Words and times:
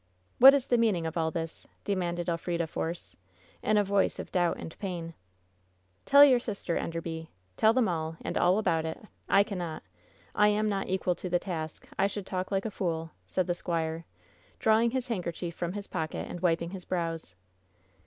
"What 0.39 0.55
is 0.55 0.67
the 0.69 0.79
meaning 0.79 1.05
of 1.05 1.15
all 1.15 1.29
this?" 1.29 1.67
demanded 1.83 2.27
Elfrida 2.27 2.65
Force, 2.65 3.15
in 3.61 3.77
a 3.77 3.83
voice 3.83 4.17
of 4.17 4.31
doubt 4.31 4.57
and 4.57 4.75
pain. 4.79 5.13
"Tell 6.07 6.25
your 6.25 6.39
sister, 6.39 6.75
Enderby. 6.75 7.29
Tell 7.55 7.71
them 7.71 7.87
all— 7.87 8.17
and 8.25 8.35
all 8.35 8.57
about 8.57 8.83
it! 8.83 8.99
I 9.29 9.43
cannot. 9.43 9.83
I 10.33 10.47
am 10.47 10.67
not 10.67 10.87
equal 10.89 11.13
to 11.13 11.29
the 11.29 11.37
task! 11.37 11.87
I 11.99 12.07
should 12.07 12.25
talk 12.25 12.49
like 12.49 12.65
a 12.65 12.71
fool!" 12.71 13.11
said 13.27 13.45
the 13.45 13.53
squire, 13.53 14.05
drawing 14.57 14.89
his 14.89 15.05
handkerchief 15.07 15.53
from 15.53 15.73
his 15.73 15.85
pocket, 15.85 16.27
and 16.27 16.39
wiping 16.39 16.71
his 16.71 16.83
brows. 16.85 17.35